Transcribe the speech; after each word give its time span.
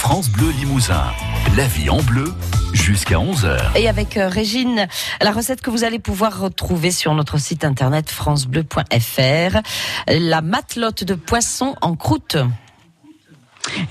France 0.00 0.30
Bleu 0.30 0.48
Limousin. 0.52 1.04
La 1.58 1.66
vie 1.66 1.90
en 1.90 1.98
bleu 1.98 2.32
jusqu'à 2.72 3.16
11h. 3.16 3.76
Et 3.76 3.86
avec 3.86 4.16
euh, 4.16 4.28
Régine, 4.28 4.88
la 5.20 5.30
recette 5.30 5.60
que 5.60 5.68
vous 5.68 5.84
allez 5.84 5.98
pouvoir 5.98 6.40
retrouver 6.40 6.90
sur 6.90 7.12
notre 7.12 7.36
site 7.36 7.66
internet 7.66 8.08
francebleu.fr, 8.08 9.58
la 10.08 10.40
matelote 10.40 11.04
de 11.04 11.14
poisson 11.14 11.76
en 11.82 11.96
croûte. 11.96 12.38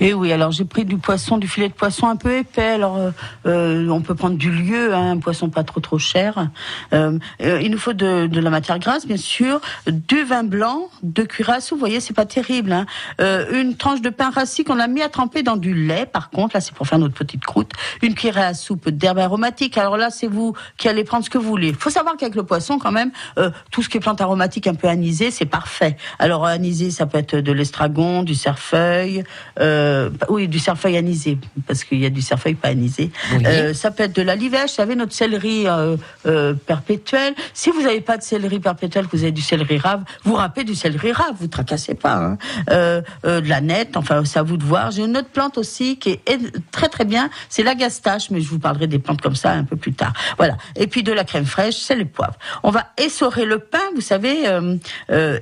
Et 0.00 0.08
eh 0.08 0.14
oui, 0.14 0.32
alors 0.32 0.50
j'ai 0.50 0.64
pris 0.64 0.84
du 0.84 0.96
poisson, 0.96 1.38
du 1.38 1.48
filet 1.48 1.68
de 1.68 1.74
poisson 1.74 2.08
un 2.08 2.16
peu 2.16 2.36
épais. 2.36 2.70
Alors 2.70 2.96
euh, 2.96 3.10
euh, 3.46 3.88
on 3.88 4.00
peut 4.00 4.14
prendre 4.14 4.36
du 4.36 4.50
lieu, 4.50 4.94
hein, 4.94 5.12
un 5.12 5.18
poisson 5.18 5.48
pas 5.48 5.64
trop 5.64 5.80
trop 5.80 5.98
cher. 5.98 6.48
Euh, 6.92 7.18
il 7.40 7.70
nous 7.70 7.78
faut 7.78 7.92
de, 7.92 8.26
de, 8.26 8.40
la 8.40 8.50
matière 8.50 8.78
grasse, 8.78 9.06
bien 9.06 9.16
sûr, 9.16 9.60
du 9.86 10.22
vin 10.24 10.44
blanc, 10.44 10.88
de 11.02 11.22
cuirasse. 11.22 11.72
Vous 11.72 11.78
voyez, 11.78 12.00
c'est 12.00 12.14
pas 12.14 12.26
terrible. 12.26 12.72
Hein. 12.72 12.86
une 13.52 13.76
tranche 13.76 14.00
de 14.00 14.10
pain 14.10 14.30
rassis 14.30 14.64
qu'on 14.64 14.78
a 14.78 14.86
mis 14.86 15.02
à 15.02 15.08
tremper 15.08 15.42
dans 15.42 15.56
du 15.56 15.74
lait. 15.74 16.06
Par 16.06 16.30
contre, 16.30 16.56
là 16.56 16.60
c'est 16.60 16.74
pour 16.74 16.86
faire 16.86 16.98
notre 16.98 17.14
petite 17.14 17.44
croûte. 17.44 17.72
Une 18.02 18.14
cuillère 18.14 18.38
à 18.38 18.54
soupe 18.54 18.88
d'herbe 18.88 19.18
aromatique. 19.18 19.78
Alors 19.78 19.96
là, 19.96 20.10
c'est 20.10 20.26
vous 20.26 20.54
qui 20.76 20.88
allez 20.88 21.04
prendre 21.04 21.24
ce 21.24 21.30
que 21.30 21.38
vous 21.38 21.48
voulez. 21.48 21.68
Il 21.68 21.74
faut 21.74 21.90
savoir 21.90 22.16
qu'avec 22.16 22.34
le 22.34 22.44
poisson, 22.44 22.78
quand 22.78 22.92
même, 22.92 23.10
tout 23.70 23.82
ce 23.82 23.88
qui 23.88 23.96
est 23.96 24.00
plante 24.00 24.20
aromatique 24.20 24.66
un 24.66 24.74
peu 24.74 24.88
anisée, 24.88 25.30
c'est 25.30 25.46
parfait. 25.46 25.96
Alors 26.18 26.46
anisé, 26.46 26.90
ça 26.90 27.06
peut 27.06 27.18
être 27.18 27.36
de 27.36 27.52
l'estragon, 27.52 28.22
du 28.22 28.34
cerfeuil. 28.34 29.24
Euh, 29.58 29.69
oui, 30.28 30.48
du 30.48 30.58
cerfeuil 30.58 30.96
anisé, 30.96 31.38
parce 31.66 31.84
qu'il 31.84 31.98
y 31.98 32.06
a 32.06 32.10
du 32.10 32.22
cerfeuil 32.22 32.54
pas 32.54 32.68
anisé. 32.68 33.10
Euh, 33.44 33.74
ça 33.74 33.90
peut 33.90 34.04
être 34.04 34.14
de 34.14 34.22
la 34.22 34.36
livèche, 34.36 34.70
vous 34.70 34.76
savez, 34.76 34.96
notre 34.96 35.12
céleri 35.12 35.66
euh, 35.66 35.96
euh 36.26 36.54
perpétuel. 36.54 37.34
Si 37.54 37.70
vous 37.70 37.82
n'avez 37.82 38.00
pas 38.00 38.16
de 38.16 38.22
céleri 38.22 38.60
perpétuel, 38.60 39.06
que 39.06 39.16
vous 39.16 39.22
avez 39.22 39.32
du 39.32 39.42
céleri 39.42 39.78
rave, 39.78 40.02
vous 40.24 40.34
râpez 40.34 40.64
du 40.64 40.74
céleri 40.74 41.12
rave, 41.12 41.34
vous 41.38 41.48
tracassez 41.48 41.94
pas. 41.94 42.14
Hein. 42.14 42.38
Euh, 42.70 43.02
de 43.24 43.48
la 43.48 43.60
nette, 43.60 43.96
enfin, 43.96 44.24
c'est 44.24 44.38
à 44.38 44.42
vous 44.42 44.56
de 44.56 44.64
voir. 44.64 44.90
J'ai 44.90 45.04
une 45.04 45.16
autre 45.16 45.28
plante 45.28 45.58
aussi 45.58 45.98
qui 45.98 46.10
est 46.10 46.38
très 46.70 46.88
très 46.88 47.04
bien, 47.04 47.30
c'est 47.48 47.62
la 47.62 47.74
gastache, 47.74 48.30
mais 48.30 48.40
je 48.40 48.48
vous 48.48 48.58
parlerai 48.58 48.86
des 48.86 48.98
plantes 48.98 49.20
comme 49.20 49.36
ça 49.36 49.52
un 49.52 49.64
peu 49.64 49.76
plus 49.76 49.92
tard. 49.92 50.12
Voilà. 50.36 50.56
Et 50.76 50.86
puis 50.86 51.02
de 51.02 51.12
la 51.12 51.24
crème 51.24 51.46
fraîche, 51.46 51.76
c'est 51.76 51.96
le 51.96 52.04
poivre. 52.04 52.34
On 52.62 52.70
va 52.70 52.86
essorer 52.96 53.44
le 53.44 53.58
pain, 53.58 53.78
vous 53.94 54.00
savez, 54.00 54.44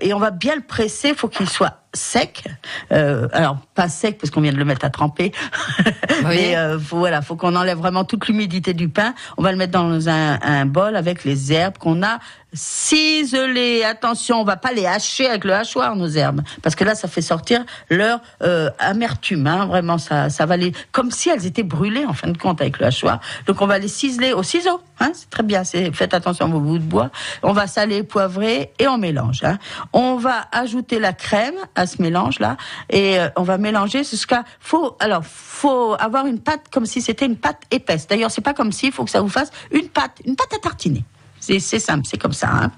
et 0.01 0.15
on 0.15 0.19
va 0.19 0.31
bien 0.31 0.57
le 0.57 0.63
presser, 0.63 1.15
faut 1.15 1.29
qu'il 1.29 1.49
soit 1.49 1.78
sec. 1.95 2.45
Euh, 2.93 3.29
alors 3.33 3.59
pas 3.75 3.89
sec 3.89 4.19
parce 4.19 4.31
qu'on 4.31 4.41
vient 4.41 4.53
de 4.53 4.59
le 4.59 4.65
mettre 4.65 4.85
à 4.85 4.91
tremper, 4.91 5.33
mais 6.25 6.57
euh, 6.57 6.79
faut, 6.79 6.99
voilà, 6.99 7.23
faut 7.23 7.37
qu'on 7.37 7.57
enlève 7.57 7.79
vraiment 7.79 8.05
toute 8.05 8.29
l'humidité 8.29 8.75
du 8.75 8.89
pain. 8.89 9.15
On 9.37 9.43
va 9.43 9.53
le 9.53 9.59
mettre 9.59 9.73
dans 9.73 10.09
un, 10.09 10.39
un 10.41 10.67
bol 10.67 10.97
avec 10.97 11.25
les 11.25 11.53
herbes 11.53 11.79
qu'on 11.79 12.03
a 12.03 12.19
ciselées. 12.53 13.85
Attention, 13.85 14.41
on 14.41 14.45
va 14.45 14.57
pas 14.57 14.73
les 14.73 14.87
hacher 14.87 15.27
avec 15.27 15.45
le 15.45 15.55
hachoir 15.55 15.97
nos 15.97 16.09
herbes, 16.09 16.43
parce 16.63 16.75
que 16.75 16.85
là 16.85 16.95
ça 16.95 17.09
fait 17.09 17.23
sortir 17.23 17.65
leur 17.91 18.21
euh, 18.43 18.71
amertume. 18.79 19.47
Hein, 19.47 19.67
vraiment, 19.67 19.99
ça, 19.99 20.31
ça 20.31 20.47
va 20.47 20.57
les 20.57 20.73
comme 20.93 21.11
si 21.11 21.29
elles 21.31 21.47
étaient 21.47 21.63
brûlées 21.63 22.05
en 22.05 22.13
fin 22.13 22.29
de 22.29 22.39
compte 22.39 22.61
avec 22.61 22.79
le 22.79 22.87
hachoir. 22.87 23.21
Donc 23.47 23.61
on 23.61 23.67
va 23.67 23.79
les 23.79 23.89
ciseler 23.89 24.33
au 24.33 24.43
ciseau. 24.43 24.81
Hein, 25.01 25.13
c'est 25.15 25.31
très 25.31 25.43
bien. 25.43 25.65
C'est 25.65 25.93
faites 25.93 26.15
attention 26.15 26.47
à 26.47 26.49
vos 26.49 26.61
bouts 26.61 26.79
de 26.79 26.85
bois. 26.85 27.11
On 27.43 27.53
va 27.53 27.67
saler, 27.67 28.03
poivrer 28.03 28.73
et 28.79 28.89
on 28.89 28.99
mélange. 28.99 29.45
Hein. 29.45 29.59
On 29.93 30.17
va 30.17 30.49
ajouter 30.53 30.99
la 30.99 31.13
crème 31.13 31.55
à 31.79 31.87
ce 31.87 32.03
mélange 32.03 32.39
là 32.39 32.57
et 32.91 33.19
euh, 33.19 33.29
on 33.37 33.43
va 33.43 33.59
mélanger 33.59 34.05
jusqu'à 34.05 34.45
faut 34.61 34.97
alors 35.01 35.25
faut 35.25 35.97
avoir 35.99 36.27
une 36.27 36.39
pâte 36.39 36.67
comme 36.71 36.87
si 36.87 37.03
c'était 37.03 37.27
une 37.27 37.37
pâte 37.37 37.63
épaisse. 37.71 38.07
D'ailleurs, 38.07 38.31
c'est 38.31 38.41
pas 38.41 38.55
comme 38.55 38.73
si, 38.73 38.87
il 38.87 38.93
faut 38.93 39.05
que 39.05 39.11
ça 39.11 39.21
vous 39.21 39.29
fasse 39.29 39.51
une 39.73 39.89
pâte, 39.89 40.21
une 40.25 40.37
pâte 40.37 40.55
à 40.55 40.59
tartiner. 40.59 41.05
C'est 41.41 41.61
simple, 41.61 42.07
c'est 42.09 42.19
comme 42.19 42.33
ça. 42.33 42.49
Hein. 42.51 42.73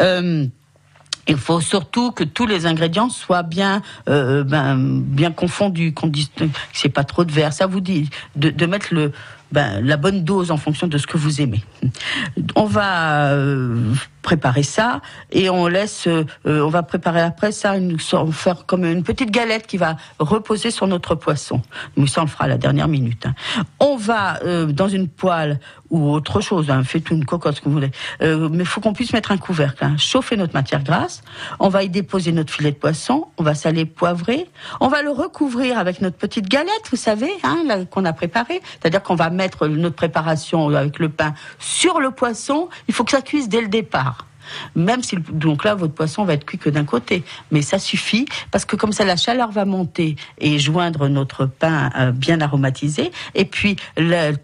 Euh, 0.00 0.46
il 1.28 1.36
faut 1.36 1.60
surtout 1.60 2.10
que 2.10 2.24
tous 2.24 2.46
les 2.46 2.66
ingrédients 2.66 3.08
soient 3.08 3.42
bien, 3.42 3.82
euh, 4.08 4.42
ben, 4.42 4.76
bien 4.76 5.30
confondus, 5.30 5.92
qu'on 5.92 6.08
dise 6.08 6.30
c'est 6.72 6.88
pas 6.88 7.04
trop 7.04 7.24
de 7.24 7.30
verre. 7.30 7.52
Ça 7.52 7.66
vous 7.66 7.80
dit 7.80 8.10
de, 8.36 8.50
de 8.50 8.66
mettre 8.66 8.88
le, 8.90 9.12
ben, 9.52 9.80
la 9.84 9.96
bonne 9.96 10.24
dose 10.24 10.50
en 10.50 10.56
fonction 10.56 10.86
de 10.86 10.96
ce 10.98 11.06
que 11.06 11.16
vous 11.16 11.40
aimez. 11.40 11.62
On 12.54 12.66
va 12.66 13.32
euh, 13.32 13.92
préparer 14.22 14.62
ça 14.62 15.00
et 15.32 15.50
on 15.50 15.66
laisse, 15.66 16.06
euh, 16.06 16.24
on 16.44 16.68
va 16.68 16.82
préparer 16.82 17.20
après 17.20 17.52
ça, 17.52 17.76
une, 17.76 17.98
faire 17.98 18.66
comme 18.66 18.84
une 18.84 19.02
petite 19.02 19.30
galette 19.30 19.66
qui 19.66 19.76
va 19.76 19.96
reposer 20.18 20.70
sur 20.70 20.86
notre 20.86 21.14
poisson. 21.14 21.62
Mais 21.96 22.06
ça 22.06 22.20
on 22.20 22.24
le 22.24 22.30
fera 22.30 22.44
à 22.44 22.48
la 22.48 22.58
dernière 22.58 22.88
minute. 22.88 23.26
Hein. 23.26 23.34
On 23.80 23.96
va 23.96 24.40
euh, 24.44 24.66
dans 24.66 24.88
une 24.88 25.08
poêle 25.08 25.58
ou 25.90 26.12
autre 26.12 26.40
chose, 26.40 26.70
hein, 26.70 26.84
faites 26.84 27.10
une 27.10 27.24
cocotte 27.24 27.56
ce 27.56 27.60
que 27.60 27.68
vous 27.68 27.74
voulez, 27.74 27.90
mais 28.20 28.60
il 28.60 28.64
faut 28.64 28.80
qu'on 28.80 28.92
puisse 28.92 29.12
mettre 29.12 29.32
un 29.32 29.36
couvercle, 29.38 29.84
hein. 29.84 29.96
chauffer 29.98 30.36
notre 30.36 30.54
matière 30.54 30.84
grasse. 30.84 31.22
On 31.58 31.68
va 31.68 31.82
y 31.82 31.88
déposer 31.88 32.30
notre 32.30 32.52
filet 32.52 32.70
de 32.70 32.76
poisson, 32.76 33.26
on 33.38 33.42
va 33.42 33.56
saler, 33.56 33.86
poivrer, 33.86 34.46
on 34.78 34.86
va 34.86 35.02
le 35.02 35.10
recouvrir 35.10 35.78
avec 35.78 36.00
notre 36.00 36.16
petite 36.16 36.48
galette, 36.48 36.82
vous 36.92 36.96
savez, 36.96 37.32
hein, 37.42 37.86
qu'on 37.90 38.04
a 38.04 38.12
préparée, 38.12 38.60
c'est-à-dire 38.80 39.02
qu'on 39.02 39.16
va 39.16 39.30
mettre 39.30 39.39
notre 39.68 39.96
préparation 39.96 40.68
avec 40.68 40.98
le 40.98 41.08
pain 41.08 41.34
sur 41.58 42.00
le 42.00 42.10
poisson, 42.10 42.68
il 42.88 42.94
faut 42.94 43.04
que 43.04 43.12
ça 43.12 43.22
cuise 43.22 43.48
dès 43.48 43.60
le 43.60 43.68
départ. 43.68 44.26
Même 44.74 45.02
si 45.02 45.16
donc 45.16 45.64
là 45.64 45.74
votre 45.74 45.94
poisson 45.94 46.24
va 46.24 46.34
être 46.34 46.44
cuit 46.44 46.58
que 46.58 46.70
d'un 46.70 46.84
côté, 46.84 47.24
mais 47.50 47.62
ça 47.62 47.78
suffit 47.78 48.26
parce 48.50 48.64
que 48.64 48.76
comme 48.76 48.92
ça 48.92 49.04
la 49.04 49.16
chaleur 49.16 49.50
va 49.50 49.64
monter 49.64 50.16
et 50.38 50.58
joindre 50.58 51.08
notre 51.08 51.46
pain 51.46 51.90
euh, 51.96 52.12
bien 52.12 52.40
aromatisé 52.40 53.12
et 53.34 53.44
puis 53.44 53.76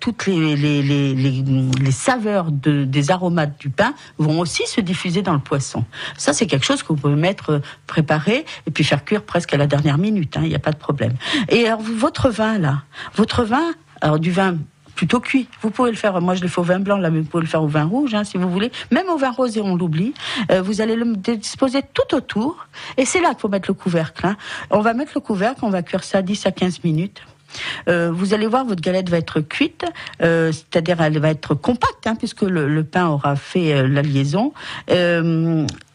toutes 0.01 0.27
les, 0.27 1.91
saveurs 1.91 2.51
de, 2.53 2.85
des 2.85 3.11
aromates 3.11 3.59
du 3.59 3.71
pain 3.71 3.95
vont 4.19 4.41
aussi 4.41 4.67
se 4.67 4.81
diffuser 4.81 5.23
dans 5.23 5.35
le 5.35 5.41
poisson. 5.41 5.85
Ça 6.17 6.33
c'est 6.33 6.47
quelque 6.47 6.67
chose 6.67 6.83
que 6.83 6.89
vous 6.89 6.97
pouvez 6.97 7.15
mettre 7.15 7.51
euh, 7.51 7.61
préparé 7.87 8.45
et 8.67 8.71
puis 8.71 8.85
faire 8.85 9.05
cuire 9.05 9.23
presque 9.23 9.55
à 9.55 9.57
la 9.57 9.67
dernière 9.67 9.99
minute. 9.99 10.37
Hein, 10.37 10.43
il 10.45 10.49
n'y 10.49 10.55
a 10.55 10.61
pas 10.61 10.73
de 10.73 10.77
problème. 10.77 11.15
Et 11.49 11.67
alors 11.67 11.81
votre 11.81 12.31
vin 12.31 12.59
là, 12.59 12.83
votre 13.15 13.45
vin 13.45 13.73
alors 14.01 14.19
du 14.19 14.31
vin 14.31 14.59
plutôt 14.97 15.21
cuit. 15.21 15.49
Vous 15.61 15.71
pouvez 15.71 15.91
le 15.91 15.97
faire, 15.97 16.21
moi 16.21 16.35
je 16.35 16.43
le 16.43 16.49
fais 16.49 16.59
au 16.59 16.65
vin 16.65 16.81
blanc, 16.81 16.97
là, 16.97 17.11
mais 17.11 17.21
vous 17.21 17.29
pouvez 17.29 17.43
le 17.43 17.49
faire 17.49 17.63
au 17.63 17.69
vin 17.69 17.85
rouge, 17.85 18.15
hein, 18.15 18.25
si 18.25 18.37
vous 18.39 18.51
voulez. 18.51 18.73
Même 18.91 19.09
au 19.09 19.17
vin 19.17 19.31
rose, 19.31 19.57
et 19.57 19.61
on 19.61 19.77
l'oublie. 19.77 20.15
Euh, 20.51 20.63
vous 20.63 20.81
allez 20.81 20.97
le 20.97 21.15
disposer 21.17 21.83
tout 21.95 22.17
autour. 22.17 22.67
Et 22.97 23.05
c'est 23.05 23.21
là 23.21 23.29
qu'il 23.29 23.41
faut 23.41 23.49
mettre 23.49 23.71
le 23.71 23.75
couvercle. 23.75 24.27
Hein. 24.27 24.37
On 24.71 24.81
va 24.81 24.95
mettre 24.95 25.13
le 25.15 25.21
couvercle, 25.21 25.61
on 25.63 25.71
va 25.71 25.83
cuire 25.83 26.03
ça 26.03 26.23
10 26.23 26.47
à 26.47 26.51
15 26.51 26.83
minutes. 26.83 27.23
Euh, 27.89 28.11
vous 28.13 28.35
allez 28.35 28.47
voir, 28.47 28.65
votre 28.65 28.83
galette 28.83 29.09
va 29.09 29.19
être 29.19 29.41
cuite, 29.41 29.85
euh, 30.23 30.53
c'est-à-dire 30.53 31.01
elle 31.01 31.19
va 31.19 31.31
être 31.31 31.55
compacte, 31.55 32.07
hein, 32.07 32.15
puisque 32.17 32.43
le, 32.43 32.69
le, 32.69 32.85
pain 32.85 33.07
aura 33.07 33.37
fait 33.37 33.75
euh, 33.75 33.89
la 33.89 34.03
liaison. 34.03 34.53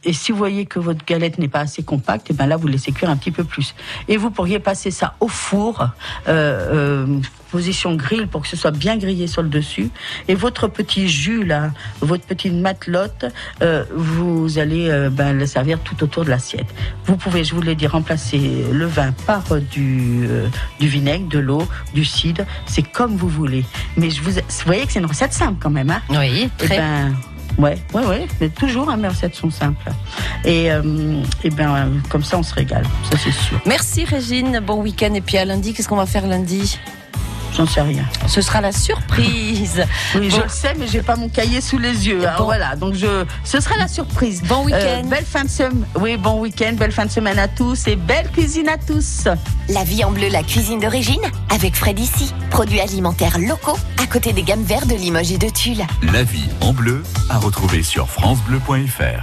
Euh, 0.06 0.10
et 0.10 0.14
si 0.14 0.32
vous 0.32 0.38
voyez 0.38 0.66
que 0.66 0.80
votre 0.80 1.06
galette 1.06 1.38
n'est 1.38 1.48
pas 1.48 1.62
assez 1.62 1.84
compacte, 1.84 2.30
et 2.30 2.34
eh 2.34 2.38
ben 2.38 2.48
là 2.48 2.58
vous 2.58 2.68
laissez 2.68 2.92
cuire 2.92 3.10
un 3.10 3.18
petit 3.18 3.32
peu 3.32 3.44
plus. 3.44 3.76
Et 4.08 4.18
vous 4.18 4.32
pourriez 4.32 4.60
passer 4.60 4.92
ça 4.92 5.16
au 5.20 5.28
four, 5.28 5.90
euh, 6.28 7.06
euh, 7.08 7.22
position 7.52 7.96
grille 7.96 8.26
pour 8.28 8.42
que 8.42 8.48
ce 8.48 8.56
soit 8.56 8.72
bien 8.72 8.98
grillé 8.98 9.28
sur 9.28 9.44
le 9.44 9.50
dessus. 9.50 9.90
Et 10.28 10.36
votre 10.36 10.68
petit 10.68 11.10
jus 11.10 11.44
là, 11.44 11.72
votre 12.00 12.24
petite 12.24 12.54
matelote, 12.54 13.26
euh, 13.62 13.84
vous 13.94 14.58
allez 14.58 14.90
euh, 14.90 15.10
ben, 15.10 15.34
le 15.38 15.46
servir 15.46 15.80
tout 15.80 16.02
autour 16.04 16.24
de 16.24 16.30
l'assiette. 16.30 16.68
Vous 17.06 17.18
pouvez, 17.18 17.44
je 17.44 17.54
vous 17.54 17.62
l'ai 17.62 17.76
dit, 17.76 17.88
remplacer 17.88 18.64
le 18.72 18.86
vin 18.86 19.12
par 19.28 19.44
du, 19.60 20.26
euh, 20.30 20.48
du 20.80 20.88
vinaigre, 20.88 21.28
de 21.28 21.40
l'eau, 21.40 21.68
du 21.94 22.06
cidre. 22.06 22.44
C'est 22.66 22.84
comme 22.84 23.18
vous 23.18 23.30
voulez. 23.30 23.66
Mais 23.98 24.10
je 24.10 24.22
vous, 24.22 24.32
vous 24.32 24.66
voyez 24.66 24.86
que 24.86 24.94
c'est 24.94 25.00
une 25.00 25.06
recette 25.06 25.34
simple 25.34 25.58
quand 25.62 25.70
même, 25.70 25.90
hein 25.90 26.02
Oui, 26.10 26.50
eh 26.60 26.66
très. 26.66 26.78
ben, 26.78 27.14
Ouais, 27.62 27.78
ouais, 27.94 28.06
ouais. 28.08 28.28
Mais 28.40 28.50
toujours, 28.50 28.90
hein, 28.90 28.98
mes 28.98 29.08
recettes 29.08 29.36
sont 29.36 29.52
simples. 29.52 29.92
Et, 30.44 30.72
euh, 30.72 31.22
et 31.44 31.52
ben, 31.52 32.02
comme 32.10 32.24
ça, 32.24 32.40
on 32.40 32.44
se 32.44 32.54
régale. 32.56 32.86
Ça, 33.12 33.18
c'est 33.24 33.32
sûr. 33.32 33.62
Merci, 33.68 34.04
Régine. 34.04 34.60
Bon 34.66 34.82
week-end. 34.82 35.14
Et 35.14 35.22
puis 35.22 35.38
à 35.38 35.46
lundi, 35.46 35.74
qu'est-ce 35.74 35.88
qu'on 35.88 35.96
va 35.96 36.08
faire 36.08 36.26
lundi? 36.26 36.80
J'en 37.62 37.68
sais 37.68 37.82
rien. 37.82 38.06
Ce 38.26 38.42
sera 38.42 38.60
la 38.60 38.72
surprise. 38.72 39.86
oui, 40.16 40.32
je 40.32 40.42
le 40.42 40.50
sais, 40.50 40.74
mais 40.80 40.88
j'ai 40.88 41.04
pas 41.04 41.16
mon 41.16 41.30
cahier 41.30 41.62
sous 41.62 41.78
les 41.78 42.08
yeux. 42.08 42.28
Hein, 42.28 42.34
voilà, 42.40 42.76
donc 42.76 42.96
je, 42.96 43.24
ce 43.44 43.60
sera 43.60 43.78
la 43.78 43.88
surprise. 43.88 44.42
Bon 44.42 44.66
week-end. 44.66 44.80
Euh, 44.80 45.04
belle 45.04 45.26
fin 45.26 45.44
de 45.44 45.50
semaine. 45.50 45.86
Oui, 46.00 46.18
bon 46.18 46.40
week-end, 46.40 46.74
belle 46.74 46.92
fin 46.92 47.06
de 47.06 47.12
semaine 47.12 47.38
à 47.38 47.48
tous 47.48 47.88
et 47.88 47.96
belle 47.96 48.32
cuisine 48.32 48.68
à 48.68 48.78
tous. 48.80 49.26
La 49.70 49.84
vie 49.84 50.04
en 50.04 50.10
bleu, 50.10 50.28
la 50.30 50.42
cuisine 50.42 50.80
d'origine, 50.80 51.22
avec 51.54 51.76
Fred 51.76 52.00
ici. 52.00 52.34
Produits 52.50 52.80
alimentaires 52.80 53.38
locaux, 53.38 53.78
à 54.02 54.08
côté 54.08 54.34
des 54.34 54.42
gammes 54.42 54.64
vertes 54.64 54.88
de 54.88 54.96
Limoges 54.96 55.32
et 55.32 55.38
de 55.38 55.50
Tulle. 55.50 55.86
La 56.12 56.24
vie 56.24 56.50
en 56.62 56.74
bleu, 56.74 57.04
à 57.30 57.38
retrouver 57.38 57.84
sur 57.84 58.10
FranceBleu.fr. 58.10 59.20